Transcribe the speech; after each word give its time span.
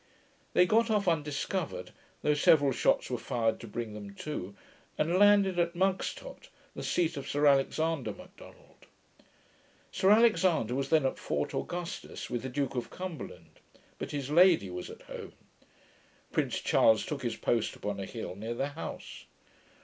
They 0.53 0.65
got 0.65 0.89
off 0.89 1.07
undiscovered, 1.07 1.91
though 2.23 2.33
several 2.33 2.71
shots 2.71 3.11
were 3.11 3.19
fired 3.19 3.59
to 3.59 3.67
bring 3.67 3.93
them 3.93 4.15
to, 4.15 4.55
and 4.97 5.19
landed 5.19 5.59
at 5.59 5.75
Mugstot, 5.75 6.49
the 6.75 6.81
seat 6.81 7.17
of 7.17 7.29
Sir 7.29 7.45
Alexander 7.45 8.11
Macdonald. 8.11 8.87
Sir 9.91 10.09
Alexander 10.09 10.73
was 10.73 10.89
then 10.89 11.05
at 11.05 11.19
Fort 11.19 11.53
Augustus, 11.53 12.31
with 12.31 12.41
the 12.41 12.49
Duke 12.49 12.73
of 12.73 12.89
Cumberland; 12.89 13.59
but 13.99 14.09
his 14.09 14.31
lady 14.31 14.71
was 14.71 14.89
at 14.89 15.03
home. 15.03 15.33
Prince 16.31 16.61
Charles 16.61 17.05
took 17.05 17.21
his 17.21 17.35
post 17.35 17.75
upon 17.75 17.99
a 17.99 18.07
hill 18.07 18.35
near 18.35 18.55
the 18.55 18.69
house. 18.69 19.25